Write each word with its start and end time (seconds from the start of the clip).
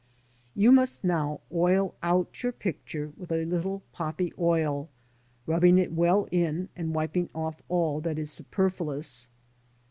You 0.55 0.71
must 0.71 1.03
now 1.03 1.41
"oil 1.53 1.93
out" 2.01 2.41
your 2.41 2.51
picture 2.53 3.13
with 3.17 3.31
a 3.31 3.45
little 3.45 3.83
poppy 3.91 4.33
oil, 4.39 4.89
rubbing 5.45 5.77
it 5.77 5.91
well 5.91 6.27
in 6.31 6.69
and 6.75 6.95
wiping 6.95 7.29
off" 7.35 7.61
all 7.69 7.99
that 8.01 8.17
is 8.17 8.31
superfluous. 8.31 9.27